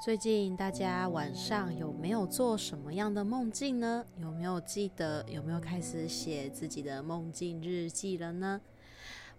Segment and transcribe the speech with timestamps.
[0.00, 4.02] 最近大家晚上有没有做什么样的梦境呢？
[4.16, 5.22] 有没有记得？
[5.28, 8.58] 有没有开始写自己的梦境日记了呢？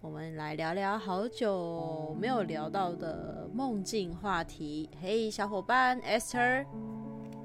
[0.02, 4.88] 我们来聊聊好久没有聊到的梦境话题。
[5.02, 6.64] 嘿、hey，小伙伴，Esther，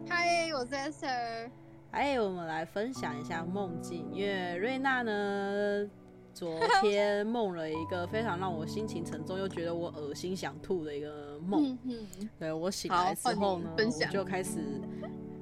[0.07, 1.51] 嗨，我是 Esther。
[1.93, 5.89] 哎，我们来分享一下梦境，因为瑞娜呢，
[6.37, 11.79] 昨天梦了一个非常让我心情沉重又觉得我恶心想吐的一个梦。
[12.39, 14.59] 对，我醒来之后呢，我就开始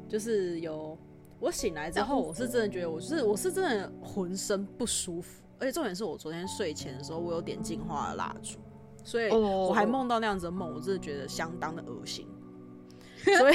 [0.08, 0.96] 就是有
[1.40, 8.60] 我醒来之后，我是真的觉得我是我是真的浑身不舒服，而且重点是我昨天睡前的时候我有点净化的蜡烛，
[9.02, 12.28] 所以我还梦到那样子的梦，我真的觉得相当的恶心。
[13.24, 13.54] 所以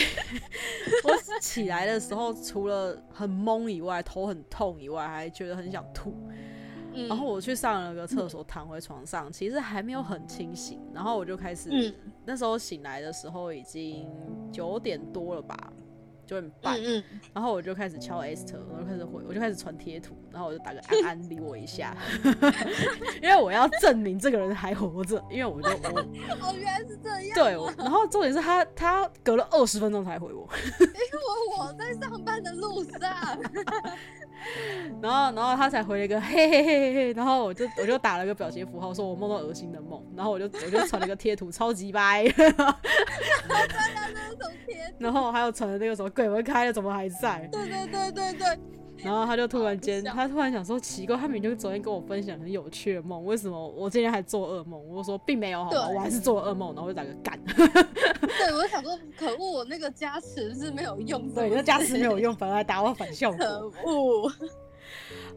[1.05, 6.13] 我起来的时候，除了很懵以外，头很痛以外，还觉得很想吐。
[7.07, 10.79] 然后我去上了个厕所，躺回床上，其实还没有很清醒。
[10.93, 11.93] 然后我就开始，
[12.25, 14.07] 那时候醒来的时候已经
[14.51, 15.71] 九点多了吧。
[16.29, 16.79] 九点半，
[17.33, 21.97] 然后我就开始敲 Esther，我就开始回，我就开始传贴图，然后我就打个 安安理我一下，
[23.19, 30.47] 因为我要证明这个人还活着，因为我就 我哦原来是这样，对，然后重点是他他隔了二十分钟才回我，
[30.79, 30.93] 因为
[31.57, 33.01] 我在上班的路上，
[35.01, 42.23] 然后然后他才回了一个嘿嘿嘿嘿，然后我就我就打了个表情符号，说我梦到恶心的梦，然后我就我就传了个贴图，超级掰，
[44.99, 46.09] 然后还有传的那个什么。
[46.19, 47.47] 鬼门开了，怎么还在？
[47.49, 48.59] 对对对对对。
[48.97, 54.77] 然后他就突然间，他突然想说，奇怪，他明明就昨天跟我分享很有趣的梦，为什么我今天还做噩梦？
[54.89, 57.39] 我说并没有，好吧，我还是做噩梦，然后我就打个干。
[57.47, 63.37] 对，我就想说，可恶，我那个加持是没有用的，对，那加持没有用，反而还打我反效果。
[63.37, 64.29] 可恶！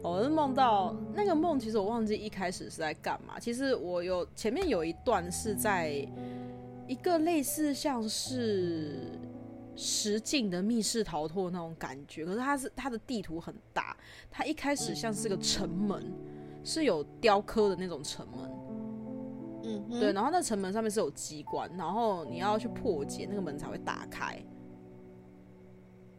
[0.01, 3.39] 我是梦到那个梦，其实我忘记一开始是在干嘛。
[3.39, 6.05] 其实我有前面有一段是在
[6.85, 9.09] 一个类似像是。
[9.75, 13.95] 实境的密室逃脱那种感觉，可是它是它的地图很大，
[14.29, 16.13] 它一开始像是个城门，
[16.63, 18.51] 是有雕刻的那种城门，
[19.63, 24.39] 嗯，对，然后那城门上面是有机关，然后你要去破解那个门才会打开，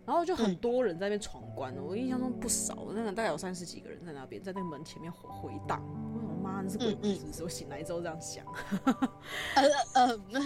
[0.07, 5.83] 然后就很多人在那边闯关，我印象中不少，那个大概有三十几个人在那边，在那个门前面回回荡。
[6.15, 7.43] 我妈，那是鬼故事！
[7.43, 8.45] 我醒来之后这样想，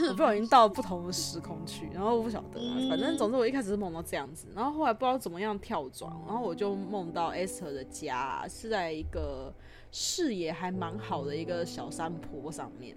[0.08, 9.52] 我不小心到不同的时空去，然后我不晓得、啊，反正总之我一开始是梦到这样子，然后后来不知道怎么样跳转，然后我就梦到 Esther 的家、啊、是在一个
[9.90, 12.96] 视野还蛮好的一个小山坡上面，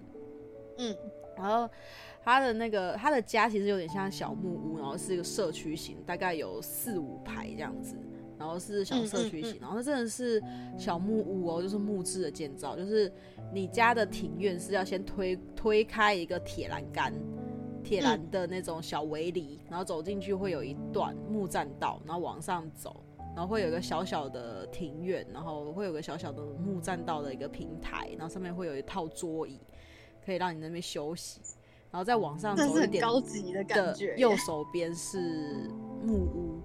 [0.78, 0.96] 嗯，
[1.36, 1.68] 然后
[2.24, 7.96] 他的那个他的家其实有点像小木屋，然后是一个社区型，大概有四五排这样子。
[8.38, 10.42] 然后是小社区型，然后它真的是
[10.76, 13.12] 小木屋哦，就是木质的建造，就是
[13.54, 17.14] 你家的庭院是要先推推开一个铁栏杆、
[17.84, 23.04] 铁栏的那种小围篱，然后走进去会有一段木栈道，然后往上走，
[23.36, 29.60] 然后会有一个小小的庭院，然后会有个小小的木栈道的一个平台，然后上面会有一套桌椅，
[30.26, 31.40] 可以让你那边休息，
[31.92, 34.16] 然后再往上走一点，高级的感觉。
[34.16, 35.70] 右手边是
[36.02, 36.60] 木屋。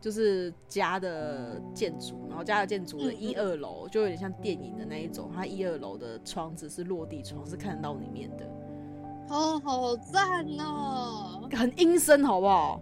[0.00, 8.46] 就是家的建筑，然后家的建筑的一二楼就有点像电影的那一种，它一二楼的窗子是落地窗，是看得到里面的。
[9.28, 11.48] 哦，好赞哦！
[11.50, 12.80] 很阴森，好不好？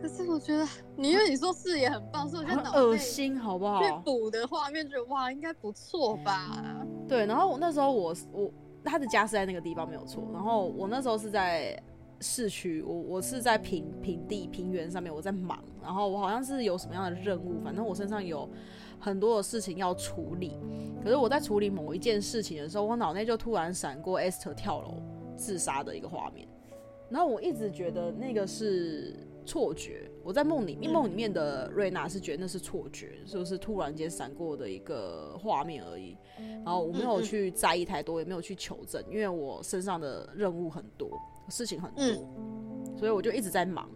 [0.00, 0.64] 可是我觉得，
[0.96, 3.82] 你因为你说视野很棒，所以我觉得恶心，好不好？
[3.82, 6.62] 去补的画面觉得哇，应该不错吧？
[7.08, 8.50] 对，然后我那时候我我
[8.88, 11.80] 他的家是在那个地方没有错，然后我那时候是在。
[12.20, 18.50] 市区，我我是在平平地平原上面，我在忙，然后我好像是有什么样的任务，反正我身上有
[18.98, 20.58] 很多的事情要处理。
[21.00, 25.00] 可是我在处理某一件事情的时候，我脑内就突然闪过 Esther 跳楼
[25.36, 26.48] 自杀的一个画面，
[27.08, 29.14] 然后我一直觉得那个是
[29.46, 30.10] 错觉。
[30.28, 36.14] 我在梦里面，梦里面的瑞娜是觉得那是错觉，就是突然间闪过的一个画面而已。
[36.36, 41.10] 然后我没有去在意太多，也没有去求证，因为我身上的任务很多。
[41.48, 43.88] 事情很多，嗯，所以我就一直在忙，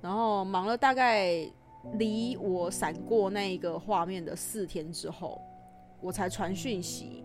[0.00, 1.48] 然后忙了大概
[1.94, 5.40] 离我闪过那一个画面的四天之后，
[6.00, 7.22] 我才传讯息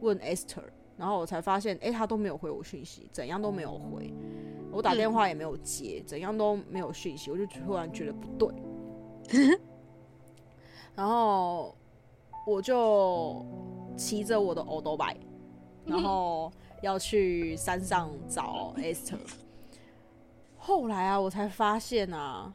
[0.00, 0.64] 问 Esther，
[0.96, 4.10] 然后我才发现，哎，他都没有回我讯息，怎样都没有回，
[4.72, 8.48] 我打电话也没有接，怎样都没有讯息，我就突然觉得不对，
[10.96, 11.76] 然后
[12.46, 13.46] 我就
[13.96, 15.16] 骑着我的欧兜拜，
[15.84, 16.50] 然后。
[16.82, 19.16] 要去山上找 Esther，
[20.56, 22.52] 后来啊，我才发现啊，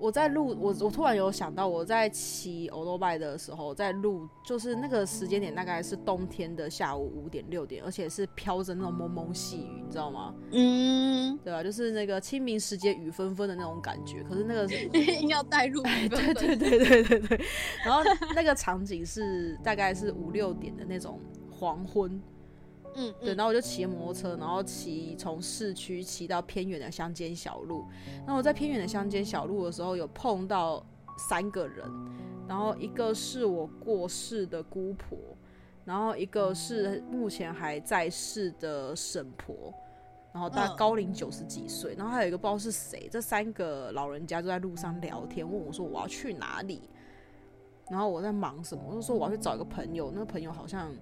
[0.00, 10.34] 我在录我我突然有想到，我在骑欧兜拜的时候，在录就是那个时间点大概是冬天的下午五点六点，而且是飘着那种蒙蒙细雨，你知道吗？
[10.52, 14.22] 嗯，对啊，就是那个清明时节雨纷纷的那种感觉。
[14.22, 14.86] 可是那个是
[15.20, 17.40] 硬要带入雨纷纷， 对对对对对对。
[17.84, 18.02] 然后
[18.34, 21.20] 那个场景是大概是五六点的那种
[21.50, 22.20] 黄昏。
[22.94, 27.84] 嗯，对，然后我就骑摩托车，然后骑从市区骑到偏远的乡间小路。
[28.26, 30.84] 那我在偏远的乡间小路的时候，有碰到
[31.16, 31.86] 三个人，
[32.48, 35.16] 然后一个是我过世的姑婆，
[35.84, 39.72] 然后一个是目前还在世的婶婆，
[40.32, 43.08] 然后大概高龄九十几岁，然后还有一个不知道是谁。
[43.08, 46.82] 这三个老人家就在路上聊天，问我说我要去哪里，
[47.88, 50.92] 然后我在忙什么，我就说我要去找一个朋友，那个朋友好像。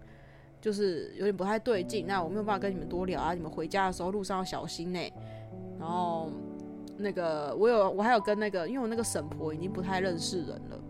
[0.60, 3.34] 就是有点不太对劲，那我没有办法跟你们多聊啊。
[3.34, 5.12] 你们回家的时候路上要小心呢、欸。
[5.78, 6.30] 然后
[6.96, 10.80] 那个我有我还有跟那个，因为我那个婶婆已经不太认识人了，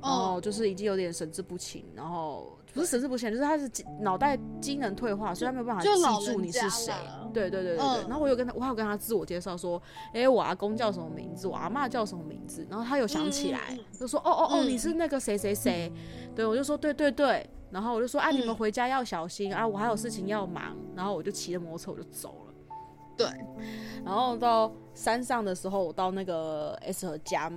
[0.00, 3.68] 然后就是已经有点神志不清，然后不是神志不清，就是他是
[4.00, 5.88] 脑袋机能退化，所以他没有办法记
[6.32, 6.92] 住你是谁。
[7.34, 8.02] 对对对对对。
[8.02, 9.82] 然后我有跟他，我还有跟他自我介绍说，
[10.12, 12.64] 哎、欸，我阿公叫什么名字，我阿嬷叫什么名字。
[12.70, 15.92] 然后他有想起来，就说，哦哦哦，你是那个谁谁谁。
[16.34, 17.48] 对，我就说，对对对。
[17.70, 20.76] 然后我就说啊，你们回家要小心、嗯、啊，我还有事情要忙。
[20.96, 22.54] 然后我就骑着摩托车我就走了。
[23.16, 23.28] 对。
[24.04, 27.50] 然后到山上的时候，我到那个 S 和家，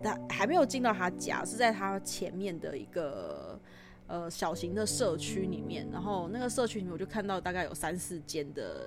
[0.00, 3.60] 他还没有进到他家，是在他前面的一个
[4.06, 5.86] 呃小型的社区里面。
[5.92, 8.86] 然后那个社区里面，我就看到大概有三四间的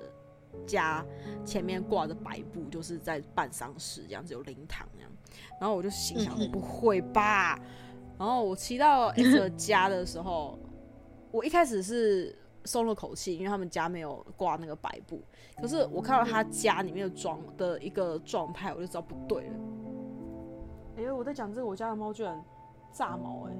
[0.66, 1.04] 家
[1.44, 5.10] 前面挂着白布，就是在办丧事这样子，有灵堂这样。
[5.60, 7.56] 然后我就心想，嗯、不会吧？
[8.18, 10.58] 然后我骑到 S 家的时候。
[11.32, 15.20] 我一开始是松了口气，因为他们家没有挂那个白布。
[15.60, 19.54] 可是我看到他家里面的状的一个状态，我就知道不对了。
[20.98, 22.44] 哎呦，我在讲这个，我家的猫居然
[22.92, 23.52] 炸毛哎！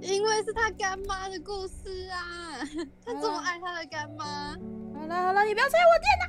[0.00, 2.60] 因为是他干妈的故事啊，
[3.04, 4.56] 他这么爱他的干妈。
[4.94, 6.26] 好了好了，你不要拆我电脑！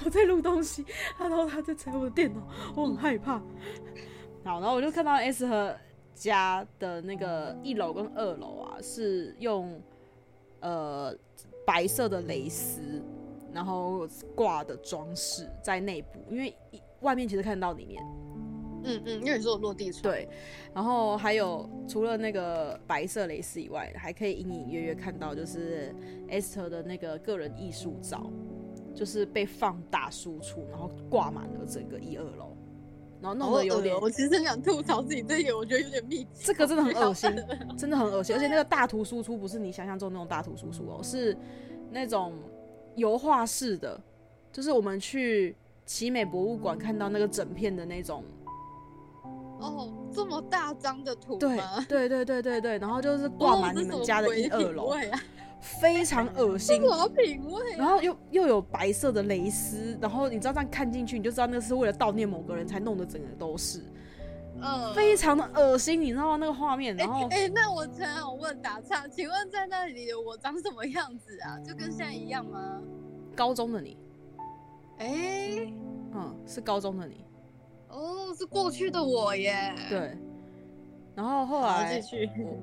[0.04, 0.84] 我在录东西，
[1.18, 2.40] 然后他在拆我的电脑，
[2.76, 3.40] 我很害怕。
[4.44, 5.76] 好，然后我就看到 S 和
[6.14, 9.80] 家的那个一楼跟二楼啊，是用
[10.60, 11.14] 呃
[11.66, 13.02] 白色的蕾丝，
[13.52, 16.54] 然后挂的装饰在内部，因为
[17.00, 18.02] 外面其实看得到里面。
[18.82, 20.02] 嗯嗯，因为你说落地窗。
[20.02, 20.26] 对，
[20.72, 25.94] 然后还有除了那个白色蕾丝以外，还可以隐隐约约看到就是
[26.30, 28.30] S 和的那个个人艺术照，
[28.94, 32.56] 就是被放大输出，然后挂满了整个一二楼。
[33.20, 36.28] 然后弄得有点，我其实很想吐槽自己这个，我觉得有点密集。
[36.42, 37.30] 这个真的很恶心，
[37.76, 38.34] 真的很恶心。
[38.34, 41.36] 而且那个大图输出不是你想象中那种大图输出哦，是
[41.90, 42.32] 那种
[42.96, 44.00] 油画式的，
[44.52, 48.24] 就是我们去奇美博物馆看到那个整片的那种。
[49.60, 51.84] 哦，这么大张的图吗？
[51.86, 54.94] 对对对对对对，然后就是挂满你们家的一二楼。
[55.60, 57.76] 非常恶心，什么品味？
[57.76, 63.84] 然后又又有白色的蕾丝，然后你知道这样看进去，你就知道那个是为了悼念某个人才弄得整个都是，
[64.60, 66.36] 嗯，非常的恶心，你知道吗？
[66.36, 71.58] 那个画面，然后哎、欸欸，那我想要问打岔，请问在那里的我长什么样子啊？
[71.60, 72.80] 就跟现在一样吗？
[73.36, 73.98] 高中的你，
[74.98, 75.74] 哎、欸，
[76.14, 77.24] 嗯，是高中的你，
[77.88, 80.16] 哦，是过去的我耶，对。
[81.20, 82.02] 然后后来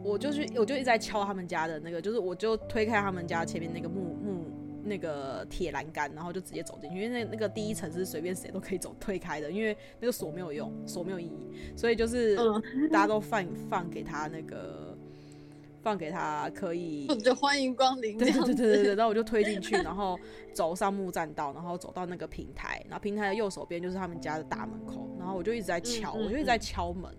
[0.03, 4.45] 我我就去，我就一直在敲他们家的那个，就是我就推开他们家前面那个木木
[4.83, 12.35] 那个铁栏杆，然后就直接走进去，因为那那个第一层是随便谁都可以走推开的，因为那个锁没有用，锁没有意义，所以就是
[12.91, 14.97] 大家都放放给他那个
[15.83, 18.17] 放给他可以，就欢迎光临。
[18.17, 20.19] 对对对对对，然后我就推进去，然后
[20.51, 27.13] 走上木栈道，然后走到那个平台，然后平台的右手边就是他们家的大门口，然后我就一直在敲，我就一直在敲门。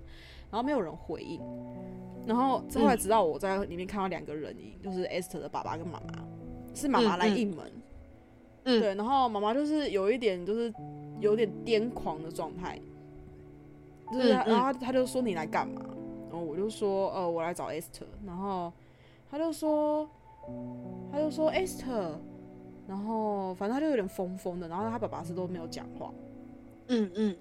[0.51, 1.41] 然后没有人回应，
[2.27, 6.25] 然后后来直到我在里面看到两个人影，嗯、就是 Esther 的爸爸跟妈妈，
[6.75, 7.71] 是妈妈来应门，
[8.65, 10.73] 嗯，对，然后妈妈就是有一点就是
[11.21, 12.81] 有点癫狂的状态，
[14.11, 15.83] 就是他，然后他就说，你来干嘛？
[16.31, 18.73] 然后我就说呃我来找 Esther，然后
[19.31, 20.09] 他就说
[21.13, 22.13] 他就说 Esther，
[22.87, 26.11] 然后反正他就有点疯疯的，然后他爸爸是都没有讲话，
[26.87, 27.37] 嗯嗯，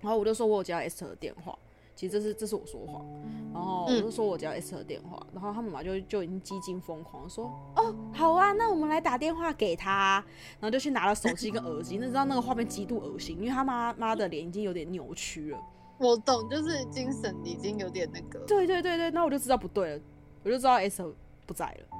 [0.00, 1.58] 然后我就说我有接到 Esther 的电话。
[1.94, 3.04] 其实这是这是我说谎，
[3.52, 7.44] 然后我就说我接到 S 的电话，嗯、然后他妈妈就就已经几近疯狂说，
[7.76, 10.24] 哦好啊，那我们来打电话给他，
[10.58, 15.58] 然后就去拿了手机跟耳机，那知道那个画面极度恶心，因为他妈妈的脸已经有点扭曲了。
[15.98, 18.40] 我懂，就是精神已经有点那个。
[18.40, 20.02] 对对对对，那我就知道不对了，
[20.42, 21.14] 我就知道 S
[21.46, 21.98] 不在了。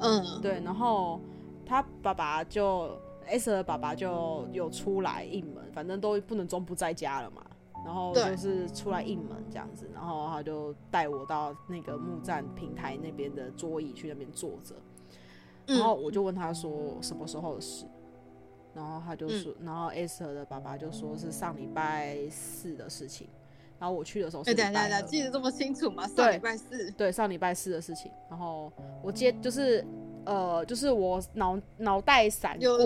[0.00, 1.20] 嗯，对，然后
[1.66, 7.42] 他爸爸就 S 的爸爸就有出来应门，反正都不能装不在家了嘛。
[7.84, 14.74] 然后就是出来应门这样子，然后他就带我到那个木栈平台那边的桌椅去那边坐着，
[15.66, 17.86] 然后我就问他说什么时候的事，
[18.74, 23.28] 然后他就说，然后 S 的爸爸就说是上礼拜四的事情，
[23.78, 26.06] 然后我去的时候是礼拜二，记得这么清楚吗？
[26.06, 29.84] 上礼拜四，对，上礼拜四的事情，然后我接就是。
[30.28, 32.76] 呃，就是我脑脑袋闪过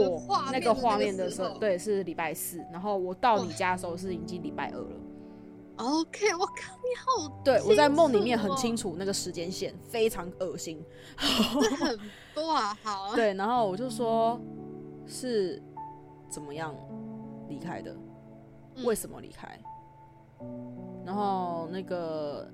[0.52, 2.58] 那个画面的时候，对，是礼拜四。
[2.70, 4.96] 然后我到你家的时候是已经礼拜二了。
[5.78, 10.80] OK，我靠，你好，对，我在梦里面很清楚那个时间线，非常恶心。
[11.16, 11.98] 很
[12.32, 13.12] 多啊，好。
[13.16, 14.40] 对，然后我就说，
[15.04, 15.60] 是
[16.28, 16.72] 怎么样
[17.48, 17.92] 离开的？
[18.84, 19.58] 为什么离开？
[21.04, 22.48] 然后那个。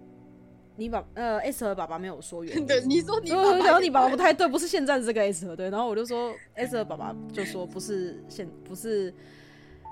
[0.78, 9.12] 你爸呃 S 和爸爸没有说原因， 对，你说你爸爸，然后你爸爸不太对，不是现在这个 S 和对，然后我就说 S 和爸爸就说不是现不是，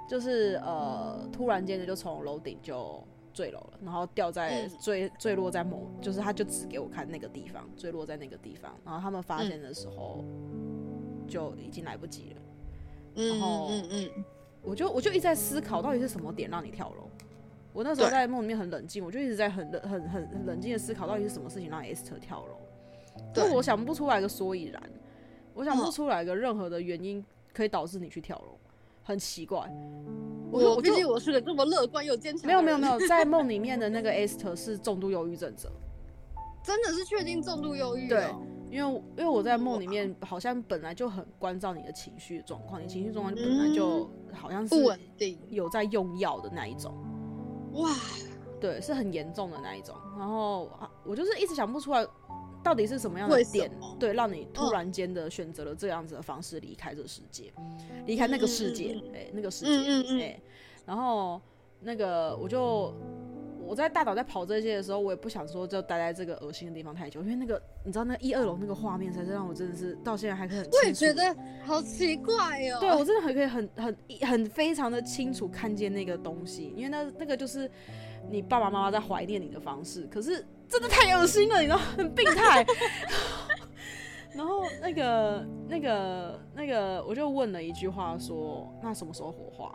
[0.09, 3.03] 就是呃突然间的就从楼顶就
[3.35, 10.25] 坠楼了，然后掉在坠坠落在某，就是他就指给我看那个地方坠落在那个地方，然后他们发现的时候
[11.27, 14.11] 就已经来不及了，然后嗯嗯，
[14.63, 17.11] 我就我就一直在思考到底是什么点让你跳楼。
[17.77, 22.57] 我那时候在梦里面很冷静，我就一直在很冷、很、很、很冷静的思考，到底是什么事情让 Esther 跳楼。
[23.35, 24.83] 对，我想不出来个所以然，
[25.53, 28.57] 我想不出来个任何的原因可以导致你去跳楼，
[29.03, 29.71] 很奇怪。
[30.51, 32.47] 我毕竟我是个这么乐观又坚强。
[32.47, 35.71] 没有没有没有， 在梦里面的那个 Esther 是重度忧郁症者。
[36.65, 38.09] 真的是确定重度忧郁？
[38.09, 38.25] 对，
[38.71, 46.95] 因为因为我在梦里面好像本来就很关照你的情绪状况，你情绪状况本来就好像是不稳定，有在用药的那一种。
[47.77, 47.91] 哇，
[48.61, 49.95] 对，是很严重的那一种。
[50.19, 52.07] 然后啊，我就是一直想不出来，
[52.63, 57.53] 到底是什么样的点，对，让你突然间的选择了这样子的方式离开这个世界，
[58.07, 60.19] 离开那个世界，哎、欸，那个世界，哎、嗯嗯。
[60.21, 60.43] 欸，
[60.85, 61.41] 然后
[61.81, 62.95] 那个我就
[63.67, 72.79] 我在大岛在跑这些的时候，我也不想说就待在这个恶心的地方太久，因为那个你知道那一二楼那个画面才是让我真的是到现在还可以很，我也觉得好奇怪哦。
[72.81, 77.71] 对，我真的很可以很很很非常的清楚看见那个东西，因为那那个就是
[78.31, 82.65] 你爸爸妈妈在怀念你的方式，可是真的太恶心了，你知道很病态。
[84.33, 89.75] 然后那个那个那个我就问了一句话说，那什么时候火化？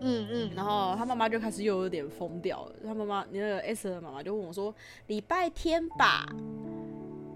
[0.00, 2.72] 嗯嗯，然后他妈妈就开始又有点疯掉了。
[2.84, 4.74] 他妈妈，你那个 S 的妈妈就问我说
[5.08, 6.26] ：“礼拜天吧？”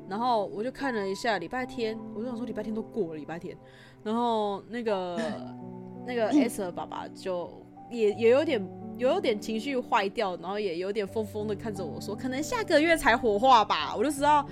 [0.08, 3.56] 然后我就看了一下礼拜天，我就想说礼拜天都过了礼拜天。
[4.02, 5.18] 然后那个
[6.06, 7.50] 那个 S 的爸爸就
[7.90, 8.60] 也也有点
[8.98, 14.46] 有有点情绪坏掉，然后也有点疯疯的看着我说：“可能下个月才火化吧。”我就知道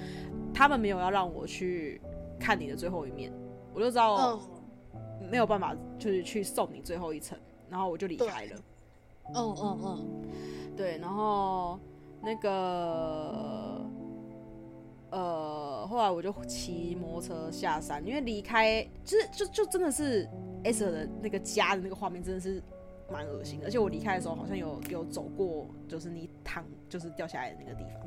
[0.54, 2.00] 他们没有要让我去
[2.40, 3.30] 看你的最后一面，
[3.74, 4.40] 我就知道
[5.30, 7.36] 没有办法就是去送你最后一程。
[7.70, 8.56] 然后我就离开了。
[9.34, 10.22] 嗯嗯嗯，
[10.76, 11.78] 对，然后
[12.22, 13.84] 那个
[15.10, 20.26] 呃，后来我就骑摩托车下山，因为离开就是就就真的是
[20.64, 22.62] S 的那个家的那个画面真的是
[23.12, 28.06] 蛮恶心的，而且我离开的时候好像有有走过，就是你躺就是掉下来的那个地方。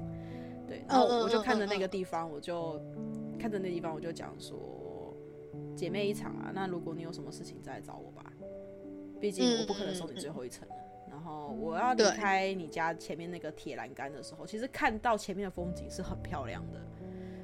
[0.67, 2.81] 对，然后我就看着那个地方，我就
[3.37, 5.15] 看着那地方，我就讲说
[5.75, 8.31] 姐妹一场啊，那如果你有什么事情再来找我吧。
[9.21, 10.75] 毕竟我不可能送你最后一程了。
[11.09, 16.81] 然后我要离开你家前面那个铁栏杆的时候，其实看到前面的风景是很漂亮的，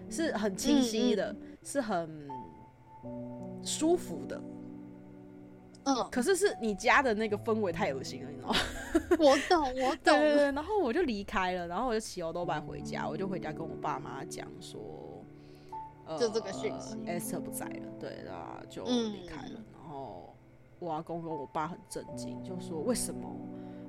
[0.10, 2.27] 是很清晰的，是很
[3.62, 4.41] 舒服的。
[5.84, 8.57] 嗯，可是是你家的那个氛围太恶心了，你知道吗？
[9.19, 10.00] 我懂，我懂。
[10.03, 15.24] 对对对，然后我就离开了，然后我就骑欧兜拜回家，我就回家跟我爸妈讲说，
[16.05, 19.63] 呃，就这个讯息，Esther 不在了，对，然后就离开了。
[20.79, 23.27] 我阿公跟我爸很震惊，就说为什么？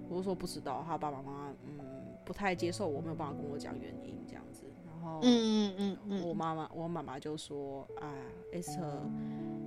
[0.08, 1.78] 我就说不知道，他爸爸妈妈嗯
[2.24, 4.64] 不太接受，我没有办法跟我讲原因这样子。
[4.86, 8.10] 然后嗯嗯嗯，我妈妈我妈妈就说啊
[8.52, 9.00] ，Esther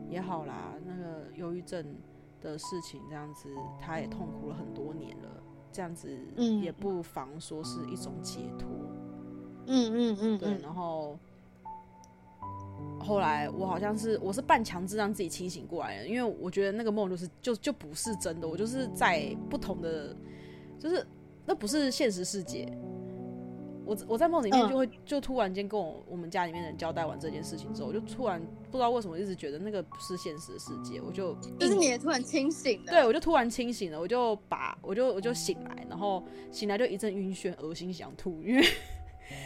[0.09, 1.85] 也好啦，那个忧郁症
[2.41, 3.49] 的事情这样子，
[3.79, 5.29] 他也痛苦了很多年了，
[5.71, 6.09] 这样子
[6.61, 8.67] 也不妨说是一种解脱。
[9.67, 11.17] 嗯嗯嗯，对，然后。
[13.01, 20.15] 后来我好像是我是半强制让自己清醒过来的，因为我觉得那个梦就是就就不是真的，我就是在不同的，
[20.79, 21.05] 就是
[21.45, 22.71] 那不是现实世界。
[23.83, 28.39] 我我在梦里面就会就突然间跟我我们家里面人交代完这件事情之后，我就突然
[28.69, 38.63] 不知道为什么一直觉得那个不是现实的世界，我就就是你也突然清醒了，对，我就突然清醒了，我就把我就我就醒来，然后醒来就一阵晕眩、恶心、想吐，因为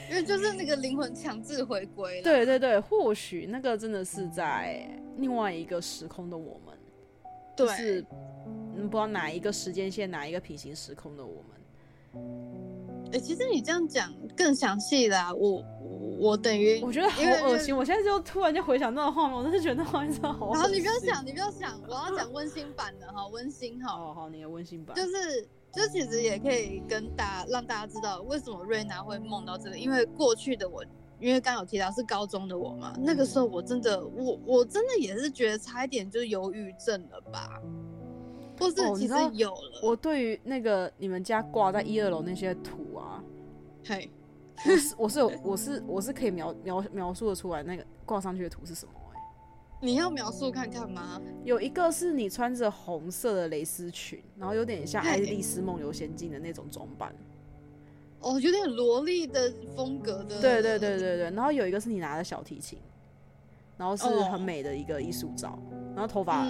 [0.09, 2.23] 因为就是那个灵魂强制回归了。
[2.23, 6.77] 对对对，或许那个真的是在另外一个时空的我们，
[7.55, 8.05] 对就是
[8.73, 11.55] 不知道哪一个时间线、哪一个平行时空的我们。
[13.07, 20.51] 哎、欸，其实你这样讲更详细啦，我我，我等于我觉得好恶心，我现在就突然就回想那个画面，我真是觉得那画面真的好。
[20.51, 23.89] 好，你不要想，你不要想，我要讲温馨版的哈，温馨 哈。
[23.89, 30.83] 好好，你的温馨版就是，就其实也可以跟大家让大家知道为什么瑞娜会梦到这个，因为过去的我，
[31.19, 37.61] 因为刚刚有提到是高中的我嘛，嗯、那个时候我真的，我我真的也是觉得差一点就是忧郁症了吧。
[38.57, 39.79] 或是其实有了。
[39.81, 43.21] 哦、我对于那个你们家挂在一二楼那些图啊，
[43.83, 44.09] 嘿，
[44.65, 49.04] 我是我是有我是我是可以描描描述的出来那个挂上去的图是什么、欸？
[49.81, 51.21] 你要描述看看吗？
[51.43, 57.13] 有一个是你穿着红色的蕾丝裙，然后有点像《爱丽丝梦游仙境》的那种装扮。
[58.19, 60.41] 哦，有点萝莉的风格的。
[60.41, 61.31] 对对对对对。
[61.31, 62.79] 然后有一个是你拿着小提琴，
[63.77, 65.59] 然后是很美的一个艺术照，
[65.93, 66.45] 然后头发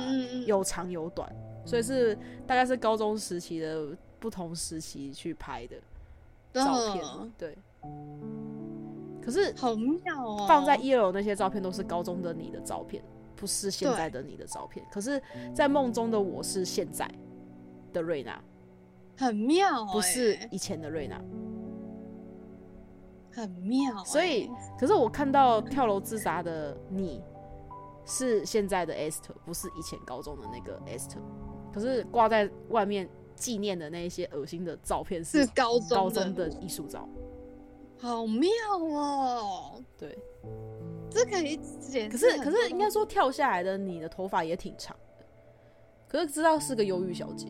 [0.46, 1.30] 有长有短。
[1.32, 2.16] 嗯所以是
[2.46, 3.88] 大概是高中时期的
[4.20, 5.76] 不同时期去拍的
[6.54, 7.04] 照片，
[7.40, 7.58] 对。
[9.26, 13.04] 可是好妙哦，放在一楼那些照片都是高中的你的照片，
[13.36, 14.86] 不是现在的你的照片。
[14.92, 15.20] 可是，
[15.52, 17.10] 在梦中的我是现在
[17.92, 18.40] 的瑞娜，
[19.18, 21.20] 很妙，不是以前的瑞娜，
[23.34, 24.04] 很妙。
[24.06, 27.24] 所以，可是我看到跳楼自杀的你
[28.06, 31.18] 是现在的 Esther，不是以前高中的那个 Esther。
[31.74, 37.10] 可是挂在外面纪念的那些恶心的照片是高中的艺术照，
[38.06, 39.82] 好妙哦！
[39.98, 40.16] 对，
[41.10, 42.08] 这可以剪。
[42.08, 45.26] 可是可是应该说跳下来的你的头发也挺长的，
[46.08, 47.48] 可是知道是个忧郁小姐，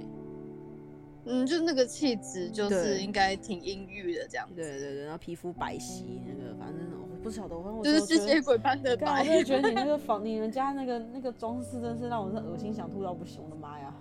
[1.25, 4.55] 嗯，就那个气质就是应该挺阴郁的这样子。
[4.55, 9.23] 对对对，然后皮肤白皙，那个反正我不晓得，我就是吸血鬼般的白。
[9.23, 13.93] 我就觉得你那个房，你们家那个那个装饰真是让我是恶心想吐到不行，我的妈呀！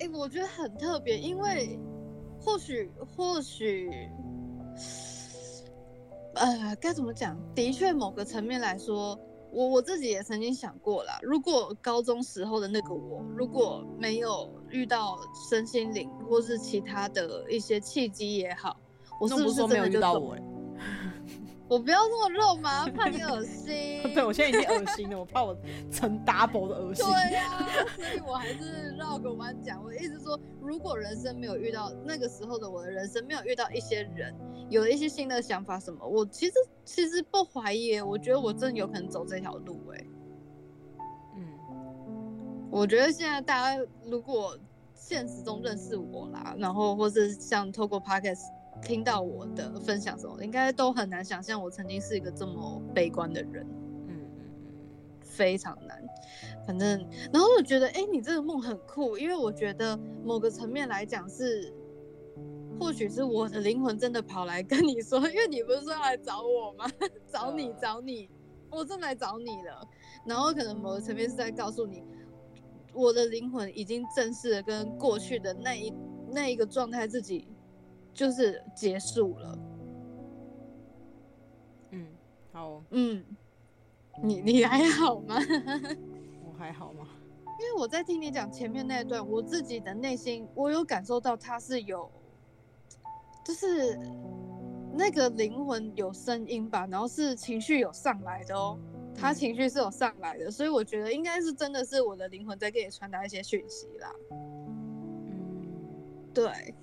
[0.00, 1.78] 哎、欸，我觉得很特别，因为
[2.40, 4.08] 或许或许，
[6.38, 7.36] 呃，该怎么讲？
[7.54, 9.18] 的确，某个层面来说，
[9.52, 11.18] 我我自己也曾经想过啦。
[11.22, 15.18] 如果高中时候的那个我，如果没有遇到
[15.50, 18.76] 身心灵或是其他的一些契机也好，
[19.20, 20.34] 我是不是真的就走？
[21.68, 24.00] 我不要这么肉麻，怕你恶心。
[24.14, 25.54] 对，我现在已经恶心了，我怕我
[25.92, 27.04] 成 double 的恶心。
[27.04, 29.82] 对呀、啊，所以我还是绕个弯讲。
[29.84, 34.34] 我的意思说，如果人生没有遇到那个时候的我的人生，没有遇到一些人，
[34.70, 36.54] 有了一些新的想法什么，我其实
[36.86, 38.00] 其实不怀疑。
[38.00, 39.78] 我觉得我真的有可能走这条路。
[39.92, 40.06] 哎，
[41.36, 44.58] 嗯，我觉得现在大家如果
[44.94, 48.56] 现实中认识我啦，然后或是像透过 podcast。
[48.82, 53.66] 听到我的分享什么，应该都很难想象我曾经是一个这么悲观的人，
[54.06, 54.44] 嗯嗯嗯，
[55.20, 56.02] 非常难。
[56.66, 61.72] 反正，然后我觉得，哎、欸，你这个梦很酷，因为我觉得某个层面来讲是，
[62.78, 66.84] 或许是我的灵魂真的跑来跟你说，因为你不是说要来找我吗？
[67.30, 68.28] 找你，找你，
[68.70, 69.86] 我真来找你了。
[70.26, 72.04] 然后可能某个层面是在告诉你，
[72.92, 75.92] 我的灵魂已经正式的跟过去的那一
[76.30, 77.48] 那一个状态自己。
[78.18, 79.58] 就是结束了。
[81.92, 82.04] 嗯，
[82.52, 82.82] 好。
[82.90, 83.24] 嗯，
[84.20, 85.36] 你你还好吗？
[86.44, 87.06] 我还好吗？
[87.60, 92.10] 因为我在听你讲前面那一段，我自己的内心，我有感受到他是有，
[93.44, 93.96] 就是
[94.92, 98.76] 那个灵魂有声音吧，然后是情绪有上来的哦，
[99.14, 104.12] 他情绪是有上来的，所以我觉得应该是真的是我的灵魂在给你传达一些讯息啦。
[104.32, 105.62] 嗯，
[106.34, 106.74] 对。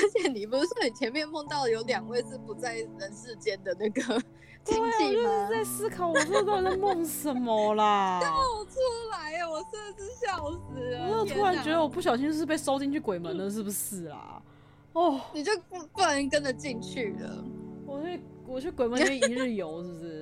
[0.00, 4.02] 而且你不是说你前面梦到有两位是不在人世间的那个
[4.64, 4.90] 亲戚吗？
[4.98, 8.20] 对，我就是在思考，我说到底在梦什么啦？
[8.22, 8.28] 笑
[8.64, 8.78] 出
[9.12, 9.48] 来呀！
[9.48, 11.18] 我真的是笑死了。
[11.18, 14.42] 我就突然觉得我不小心是被收进去鬼门了，是不是啦？
[14.92, 17.44] 哦，你就不不然跟着进去了。
[17.86, 20.17] 我去，我去鬼门那边一日游，是不是？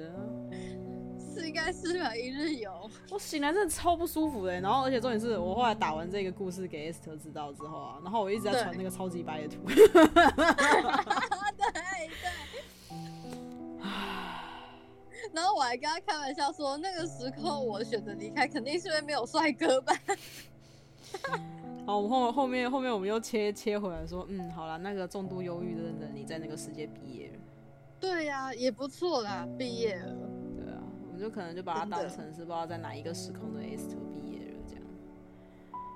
[1.46, 2.90] 是应该是吧，一日游。
[3.10, 9.56] 我醒来真的超不舒服的，然后而且重点是我后来打完这个故事给 Esther 知道之后啊，然后我一直在传那个超级白的图。
[9.66, 10.02] 对对。
[15.32, 19.92] 然后我还跟他开玩笑说，那个时候我选择离开，肯定是因为没有帅哥吧。
[21.86, 27.34] 好，我们后后面后面我们又切切回来说，嗯，好了，那个重度忧郁的人，你在那个世界毕业了。
[28.00, 30.14] 对呀、啊，也不错啦，毕业了。
[31.16, 34.84] 我就可能就把它当成是不知道在哪一个时空的 Esther 毕业了这样。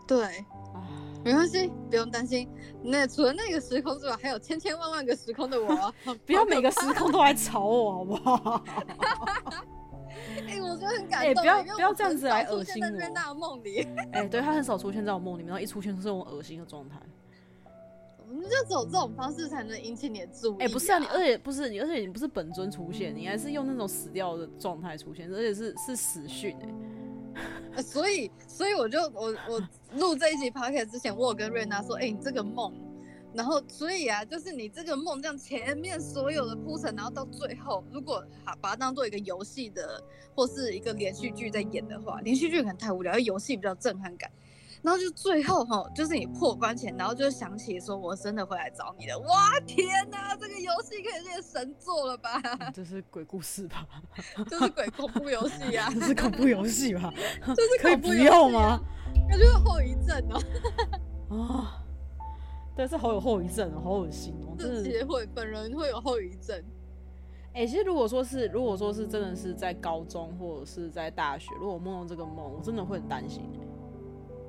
[0.08, 0.24] 对，
[0.72, 0.80] 啊，
[1.22, 2.48] 没关系，不用担心。
[2.82, 5.92] 那除了那个时空之外，还有千千万万个时空的我。
[6.24, 8.64] 不要每个时空都来吵我，好不好？
[10.48, 11.20] 哎、欸，我觉得很感动。
[11.20, 12.90] 哎、欸，不要不要这样子来恶心我。
[12.98, 13.82] 在梦里。
[14.12, 16.98] 哎、欸，对，他很少出现在我梦里面，然后一出现就是这种恶心的状态。
[18.30, 20.56] 我们就走这种方式才能引起你的注意、啊。
[20.60, 26.68] 哎、欸，不是啊，你而且不是你，而且你不是本尊出现，你还是用那种死掉的状态出现，而且是是死讯哎。
[27.74, 29.60] 呃、所以，所以我就我我
[29.94, 32.72] 录这一集 podcast 之前，我有跟瑞娜说，哎、欸，你这个梦，
[33.34, 40.02] 然后所以啊，就是你这个梦这样前面所有的铺陈，然后到最后，如果好把它当做一个游戏的
[40.34, 44.30] 或是一个连续剧在演的话，连续剧可能太无聊，游戏比较震撼感。
[44.82, 49.18] 然后就最后哈，就是你破关前，然后就想起说，我真的会来找你的。
[49.18, 52.40] 哇，天哪，这个游戏可以变神作了吧？
[52.72, 53.86] 这是鬼故事吧？
[54.48, 55.90] 这是鬼恐怖游戏呀？
[55.94, 57.12] 这是恐怖游戏吧？
[57.54, 58.80] 这是可以不要吗？
[59.28, 61.36] 感觉有后遗症哦。
[61.36, 61.84] 啊，
[62.74, 64.56] 对，是好有后遗症哦，好恶心哦。
[64.58, 66.56] 自己会本人会有后遗症。
[67.52, 73.42] 哎、欸，其实如果说是，如果说是真的是在高中或者是在大学，如果我梦到这个梦，我真的会很担心。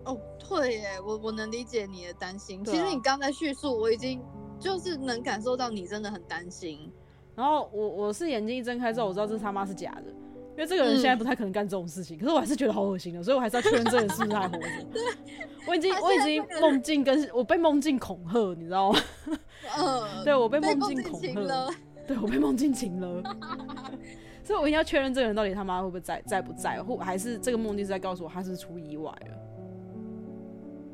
[0.05, 0.17] 哦，
[0.49, 2.63] 对耶，我我能理解你的担心。
[2.65, 4.21] 其实你刚才叙述，我已经
[4.59, 6.91] 就是能感受到你真的很担心。
[7.35, 10.11] 然后我我是眼睛一睁开之后，我知道这他妈是假的，
[10.51, 12.17] 因为这个人现在不太可能干这种事情。
[12.17, 14.67] 嗯、可是我还是觉得好恶心的，所以我还是要确认这个人是不是还活着。
[15.67, 18.99] 我已经我已经梦境跟我被梦境恐吓，你知道吗？
[19.77, 21.69] 嗯，对我被梦境恐吓，
[22.07, 23.23] 对我被梦境情了。
[24.43, 29.37] 所以我一定要确认这个人到底他妈会不会在在不在，或还是这个梦境是在告诉我他是出意外了。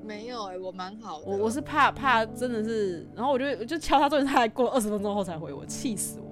[0.08, 1.28] 没有哎、欸，我蛮好的。
[1.28, 6.26] 我我是怕怕真的是，然后我就我就敲他桌子，他还过了二十分钟后才回我，气死我。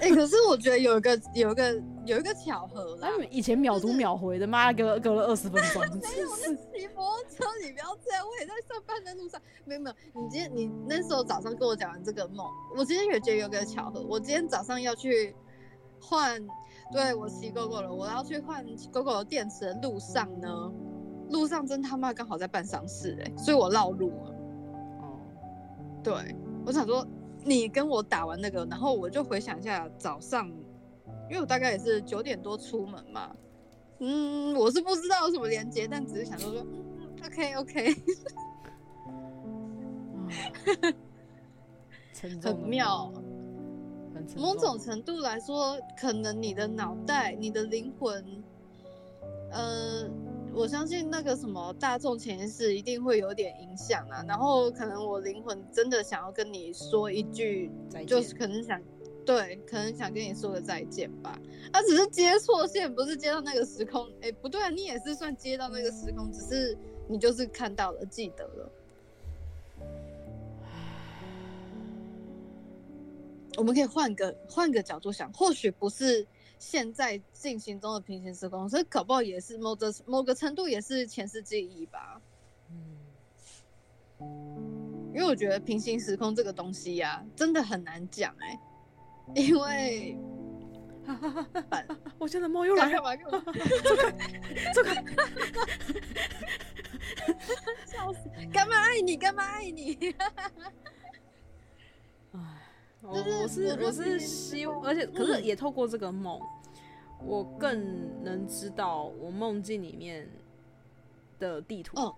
[0.00, 3.08] 哎、欸，可是我觉得有一个有一个有一个巧合啦。
[3.10, 5.82] 他们以前秒读秒回的，妈、就是、隔隔了二十分钟。
[6.02, 8.26] 没有，我在骑摩托车，你不要这样。
[8.26, 9.40] 我也在上班的路上。
[9.64, 12.44] 没有没有，你今天你那时候早上跟我讲完这个梦，
[12.76, 14.00] 我今天也觉得有个巧合。
[14.00, 15.34] 我今天早上要去
[16.00, 16.44] 换，
[16.92, 20.72] 对我骑 GoGo 了，我要去换 GoGo 的电池的路上呢。
[21.32, 24.34] 路上真他妈刚好在办丧事哎，所以我绕路了。
[25.00, 25.18] 哦，
[26.04, 27.04] 对，我想说
[27.44, 30.46] 你跟我打完那个，然后我就回想一下早上，
[31.28, 33.34] 因为我大概也是九点多出门嘛。
[33.98, 37.96] 嗯，我是不知道有什么连接，但只是想说说嗯，OK OK，
[42.42, 43.12] 很妙。
[44.36, 48.44] 某种程度来说，可能你的脑袋、你的灵魂，
[49.50, 50.08] 呃。
[50.54, 57.70] 我相信那个什么大众潜意识一定会有点影响啊，然后可能我灵魂真的想要跟你说一句，
[58.06, 58.80] 就是可能想，
[59.24, 61.40] 对，可能想跟你说个再见吧。
[61.72, 64.06] 他、啊、只是接错线，不是接到那个时空。
[64.20, 66.76] 哎，不对啊，你也是算接到那个时空，只是
[67.08, 68.70] 你就是看到了，记得了。
[73.56, 76.26] 我们可以换个换个角度想，或许不是。
[76.62, 82.22] 现在进行中的平行时空，所以搞不好也是某个某个程度也是前世记忆吧。
[82.70, 82.96] 嗯，
[85.12, 88.60] 因为我觉得平行时空这个东西呀、啊，真的很难讲哎、
[89.34, 90.16] 欸，因为，
[92.16, 93.18] 我现在猫又来了？
[94.72, 95.02] 走开，走 开，
[97.84, 98.30] 笑死！
[98.52, 99.16] 干嘛爱你？
[99.16, 100.14] 干嘛爱你？
[102.30, 102.38] 哦、
[103.02, 106.40] 我是我是希望，而且可是也透过这个梦，
[107.24, 110.28] 我更能知道我梦境里面
[111.38, 111.98] 的地图。
[112.00, 112.14] 哦、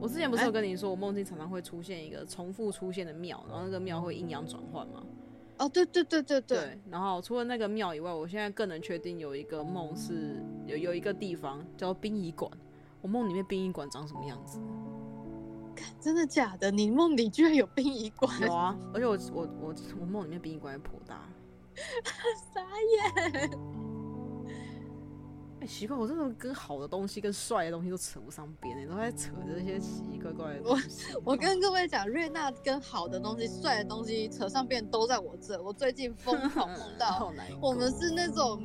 [0.00, 5.02] 我之前不是有跟你说，我梦境常常会出现一个重复出现的庙，然后那个庙会阴阳转换吗？
[5.58, 6.78] 哦，对对对对对，对。
[6.90, 12.50] 然后除了那个庙以外，我现在更能确定有一个梦是有有一个地方叫殡仪馆。
[13.02, 14.58] 我梦里面殡仪馆长什么样子？
[16.00, 16.70] 真的假的？
[16.70, 18.40] 你梦里居然有殡仪馆？
[18.40, 21.28] 有啊，而且我我我我梦里面殡仪馆也颇大，
[22.54, 23.50] 傻眼。
[25.58, 31.14] 哎、欸，奇怪，我真的跟好的东西、跟帅的东西都扯不上边，你都在扯这些奇奇怪怪的东西。
[31.14, 35.60] 我我跟各位讲，瑞娜跟好的东西、帅的东西扯上边都在我这。
[35.62, 38.62] 我最近疯狂梦 到，我们是那种。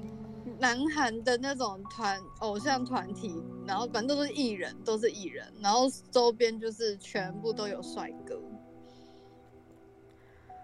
[0.61, 3.33] 南韩的那种团偶像团体，
[3.65, 8.39] 然后反正都是艺人，都是艺人，然后周边就是全部都有帅哥，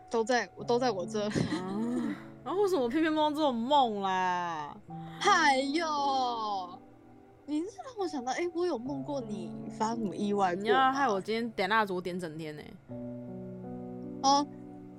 [0.07, 1.27] 都在我都在我这。
[2.45, 4.77] 然后为什么我偏偏梦到这种梦啦？
[5.21, 6.79] 哎呦，
[7.47, 10.53] 你是让我想到，哎、欸，我有梦过你发什么意外？
[10.53, 12.73] 你要害我今天点蜡烛点整天呢、欸？
[14.21, 14.47] 哦。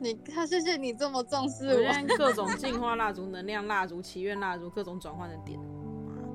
[0.00, 1.88] 你看，谢谢你这么重视我。
[1.88, 5.58] 我各种净化蜡烛、能量蜡烛、祈愿蜡烛，各种转换的点。
[5.58, 6.28] 妈的！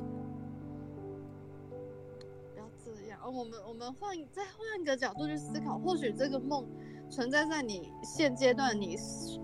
[2.54, 6.68] 不要这样，我们我们换再换个角度去思考，或许这个梦
[7.10, 8.98] 存在在你现阶段，你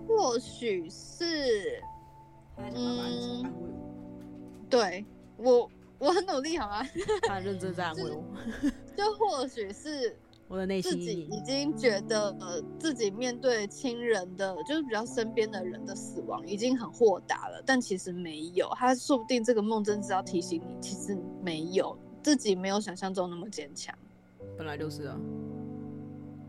[0.06, 1.82] 或许是，
[2.58, 3.50] 嗯，
[4.68, 5.06] 对
[5.38, 5.66] 我
[5.98, 6.86] 我很努力，好吗？
[7.22, 8.22] 他认真在安慰我，
[8.94, 10.14] 就或许是。
[10.50, 17.62] 我的内心自己已经觉得，呃，自己面对亲人的，就是比较身边的人的死亡，已经很豁达了。
[17.64, 23.94] 但其实没有，他说不定这个梦真是要提醒你，其实没有，自己没有想象中那么坚强。
[24.58, 25.16] 本来就是啊，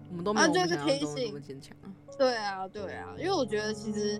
[0.09, 1.93] 我们都没有想象中那么坚强啊。
[2.17, 4.19] 对啊，对啊，因为我觉得其实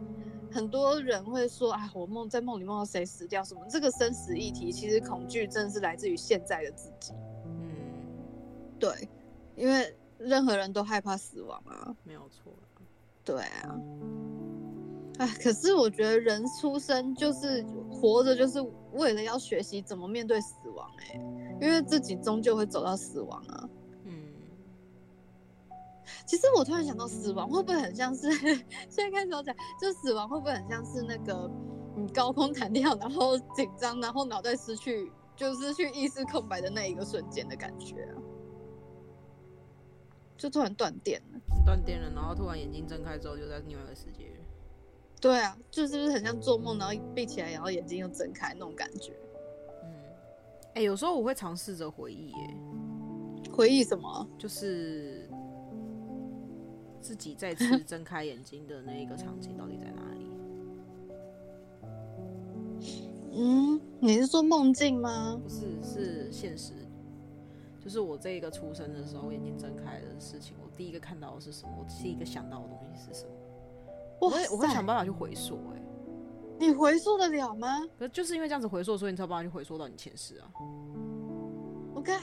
[0.51, 7.13] 很多人会说，哎，我梦在梦里梦到谁死掉什么，这个生死议题，其实恐惧真的是来自于现在的自己。
[7.47, 7.73] 嗯，
[8.77, 9.09] 对。
[9.55, 12.53] 因为任何人都害怕死亡啊，没有错。
[13.23, 13.79] 对啊，
[15.19, 18.59] 哎，可是我觉得人出生就是活着，就是
[18.93, 21.13] 为了要学习怎么面对死亡哎，
[21.61, 23.69] 因为自己终究会走到死亡啊。
[24.05, 24.25] 嗯，
[26.25, 28.57] 其实我突然想到，死亡会不会很像是现
[28.89, 31.49] 在开始我讲，就死亡会不会很像是那个
[31.95, 38.17] 你高空弹跳，然后紧张，然后脑袋失去，就失去意识空白的那一个瞬间的感觉啊？
[40.41, 44.25] 就突然断电了，断电了，然后突然眼睛睁开之后，就在另外一个世界。
[45.21, 49.13] 对啊，就是不是很像做梦，然后闭起来，然后眼睛又睁开那种感觉。
[49.83, 49.93] 嗯，
[50.69, 52.57] 哎、欸，有时候我会尝试着回忆，耶，
[53.51, 54.27] 回忆什么？
[54.35, 55.29] 就是
[56.99, 60.25] 自己再次 睁开眼睛的那一个场景到底在哪里？
[63.33, 65.39] 嗯，你是说梦境吗？
[65.43, 66.73] 不是，是现实。
[67.83, 71.73] 就是我这一个出生的时候，眼睛睁开的事情，我第一个看到的是什么？
[71.79, 73.31] 我第一个想到的东西是什么？
[74.19, 75.55] 我会我会想办法去回溯。
[75.73, 75.81] 哎，
[76.59, 77.79] 你回溯得了吗？
[77.97, 80.51] 可是就是因为这样子回溯，所以你才有办法去回溯到你前世啊。
[81.95, 82.13] OK，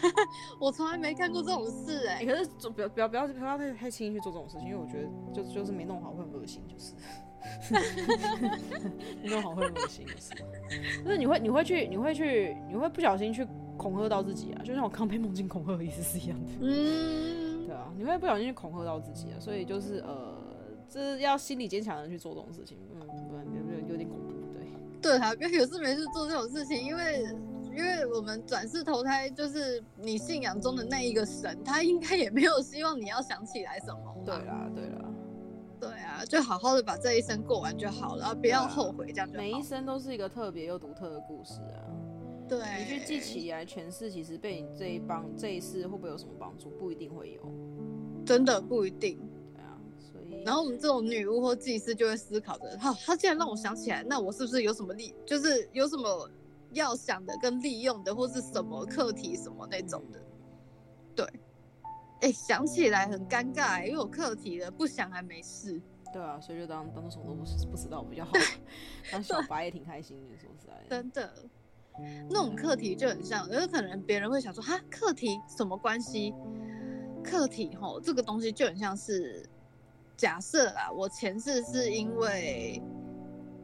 [0.58, 2.26] 我从来没干过这种事哎、欸。
[2.26, 6.94] 可是不要不要不要不要太太轻易去做这种事情，因为我觉得就就是没弄好会很恶心，就是
[9.22, 10.32] 没弄好会很恶心，就是。
[11.04, 13.46] 就是你会你会去你会去你会不小心去。
[13.82, 16.50] 恐吓到自己啊，就像我刚被梦境恐吓的意思是一样的。
[16.60, 20.34] 嗯， 对啊，你会不小心去恐吓到自己啊，所以就是呃，
[20.88, 24.62] 这是要心理坚强的去做这种事情，嗯，有有有点恐怖，对。
[25.02, 27.24] 对啊，别有事没事做这种事情，因为
[27.76, 34.16] 因为我们转世投胎就是你信仰中的那一个神，他应该也没有希望你要想起来什么。
[34.24, 35.04] 对啦，对啦，
[35.80, 39.38] 对啊，就好好的把这一生过完就好了，不要后悔，这样就好。
[39.38, 41.82] 每一生都是一个特别又独特的故事啊。
[42.52, 46.68] 对，你去记起来，诠释其实被你这一帮这一世会不会有什么帮助？
[46.78, 47.42] 不一定会有，
[48.26, 49.18] 真的不一定。
[49.54, 56.30] 对啊，所以然后我们这种女巫或祭司就会思考着，好，他竟然让我想起来，那我是不是有什么利，就是有什么
[56.72, 60.22] 要想的跟利用的，或是什么课题什么那种的？
[61.16, 61.24] 对，
[62.20, 65.80] 哎、欸，想起来很尴尬、欸，因为我课题了，不想还没事。
[66.12, 68.32] 对啊，所以就当当做什么都不不知道比较好。
[69.10, 71.32] 当小白也挺开心的，说实在的，真的。
[72.28, 76.34] 那种课题就很像，有可能别人会想说，哈，课题什么关系？
[77.22, 79.48] 课题吼，这个东西就很像是，
[80.16, 82.82] 假设啦，我前世是因为，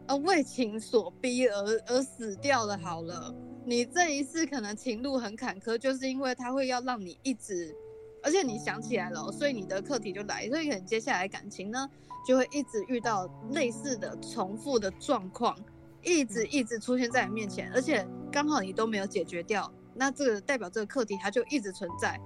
[0.06, 2.78] 呃，为情所逼而而死掉了。
[2.78, 7.74] 好了，你这一世可能情路很坎坷，就是因为他会要让你一直，
[8.22, 11.88] 而且你想起来了，所以你的课题就来，所以可能接下来感情呢，
[12.26, 15.56] 就会一直遇到类似的重复的状况。
[16.00, 18.06] 一直一直出现在你面前，而且
[18.38, 22.20] 刚好你都没有解决掉，那这个代表这个课题它就一直存在。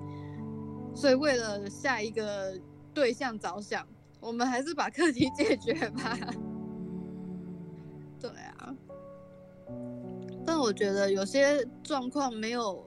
[0.95, 2.53] 所以为了下一个
[2.93, 3.89] 对象着想，
[4.21, 6.19] 我们还是把课题解决吧。
[8.21, 8.77] 对啊，
[10.45, 12.85] 但我觉得有些状况没有，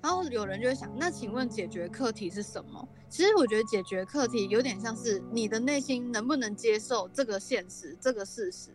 [0.00, 2.88] 然后有人就会想，那请问解决课题是什么？
[3.08, 8.70] 其实我觉得解决课题有点像是你的内心能不能接受这个现实，这个事实。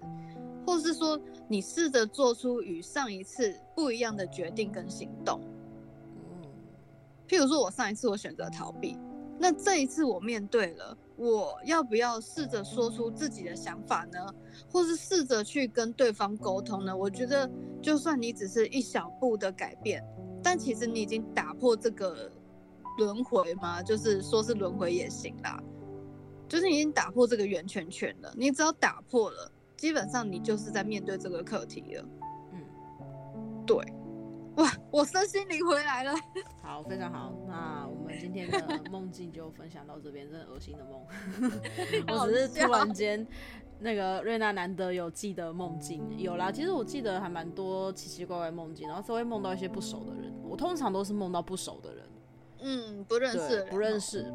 [0.65, 5.41] 或是说，你试着做出与上一次不一样的决定跟行动。
[7.28, 8.97] 譬如说，我上一次我选择逃避，
[9.39, 14.19] 那这一次我面对了，我要不要试着说出自己的想法呢？
[14.69, 16.95] 或是试着去跟对方沟通呢？
[16.95, 17.50] 我觉得，
[17.82, 20.04] 就算你只是一小步的改变，
[20.43, 22.30] 但其实你已经打破这个
[22.97, 25.58] 轮回嘛，就是说是轮回也行啦，
[26.50, 28.34] 就是你已经打破这个圆圈圈了。
[28.38, 29.52] 你只要打破了。
[29.82, 32.06] 基本上你就是在面对这个课题了，
[32.54, 33.76] 嗯，对，
[34.58, 36.13] 哇，我身心灵回来了。
[36.62, 37.34] 好，非常好。
[37.48, 41.02] 那我们今天的梦境就分享到这边，真的恶心的梦。
[42.15, 43.26] 我只是突然间，
[43.80, 46.52] 那个瑞娜难得有记得梦境，有啦。
[46.52, 50.32] 其实我记得还蛮多奇奇怪怪梦境，然后都会梦到一些不熟的人。
[50.44, 52.06] 我通常都是梦到不熟的人，
[52.60, 54.32] 嗯，不认识，不认识，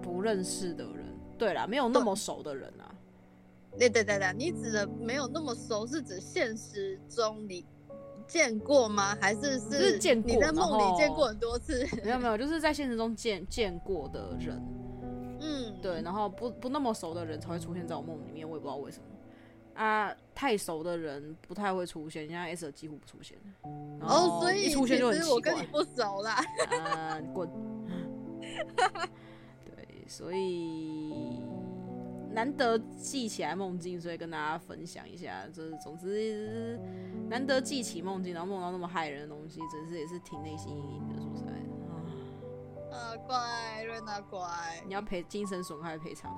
[0.00, 1.12] 不认识的人。
[1.36, 2.94] 对啦，没有那么熟的人啊。
[3.78, 7.64] 对对对对，你指的没有那么熟，是指现实中你。
[8.28, 9.16] 见过吗？
[9.20, 9.78] 还是是？
[9.78, 10.32] 是见过。
[10.32, 11.86] 你在梦里见过很多次？
[12.02, 14.60] 没有没有，就是在现实中见见过的人。
[15.40, 19.04] 嗯，对，然后不不那么熟的人才会出现在我梦里面，我也不知道为什么。
[19.80, 23.38] 啊，太熟的人不太会出现，像 S 几乎不出现。
[24.00, 25.32] 哦，所以一出现就很奇怪。
[25.32, 26.44] 我跟你不熟啦。
[26.68, 27.48] 啊，滚。
[29.64, 31.44] 对，所以。
[32.36, 35.46] 难得记起来梦境，所以跟大家分享一下。
[35.54, 36.78] 就是总之，
[37.30, 41.14] 难得记起梦境，然后梦到那么害人的东西，真是也是挺内心阴影的。
[41.18, 41.52] 说实在
[42.90, 44.46] 的， 啊，乖，瑞娜乖，
[44.86, 46.30] 你要赔精神损害赔偿。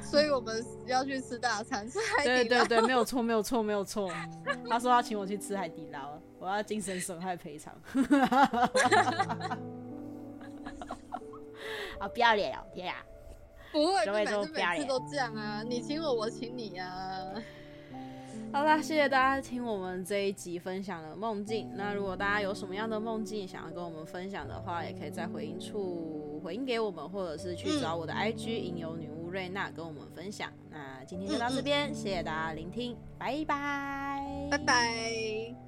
[0.00, 2.64] 所以我们要去吃大餐，吃海底捞。
[2.64, 4.10] 对对对，没有错，没有错，没有错。
[4.66, 7.78] 他说他请我去吃海底捞，我要精神损害赔偿。
[12.00, 12.96] 啊，不要脸哦，天啊！
[13.72, 15.62] 不会， 每次每次都这样啊！
[15.62, 17.32] 你请我，我请你啊！
[18.52, 21.68] 好啦，谢谢大家听我们这一集分享的梦境。
[21.74, 30.50] 那如果大家有什么样的梦境想要跟我们分享的话，也可以在回应处回应给我们，或者是去找我的 IG 吟游女巫瑞娜跟我们分享。
[30.70, 35.65] 那今天就到这边，谢谢大家聆听，拜拜，拜拜。